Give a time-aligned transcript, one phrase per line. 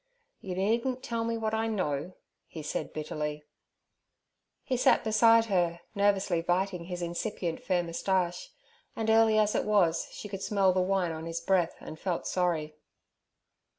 [0.39, 2.13] 'You needn't tell me what I know'
[2.47, 3.43] he said bitterly.
[4.63, 8.49] He sat beside her, nervously biting his incipient fair moustache,
[8.95, 12.25] and early as it was she could smell the wine on his breath and felt
[12.25, 12.73] sorry.